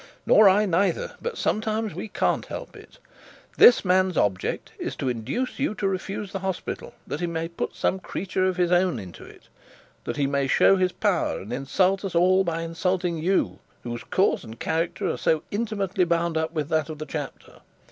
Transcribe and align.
'Nor 0.25 0.49
I 0.49 0.65
neither 0.65 1.11
but 1.21 1.37
sometimes 1.37 1.93
we 1.93 2.07
can't 2.07 2.47
help 2.47 2.75
it. 2.75 2.97
This 3.57 3.85
man's 3.85 4.17
object 4.17 4.71
is 4.79 4.95
to 4.95 5.09
induce 5.09 5.59
you 5.59 5.75
to 5.75 5.87
refuse 5.87 6.31
the 6.31 6.39
hospital, 6.39 6.95
that 7.05 7.19
he 7.19 7.27
may 7.27 7.47
put 7.47 7.75
some 7.75 7.99
creature 7.99 8.45
of 8.47 8.57
his 8.57 8.71
own 8.71 8.97
into 8.97 9.23
it; 9.23 9.47
that 10.05 10.17
he 10.17 10.25
may 10.25 10.47
show 10.47 10.75
his 10.75 10.91
power, 10.91 11.37
and 11.39 11.53
insult 11.53 12.03
us 12.03 12.15
all 12.15 12.43
by 12.43 12.63
insulting 12.63 13.19
you, 13.19 13.59
whose 13.83 14.03
cause 14.05 14.43
and 14.43 14.59
character 14.59 15.07
are 15.07 15.17
so 15.19 15.43
intimately 15.51 16.03
bound 16.03 16.35
up 16.35 16.51
with 16.51 16.69
that 16.69 16.89
of 16.89 16.97
the 16.97 17.05
chapter. 17.05 17.61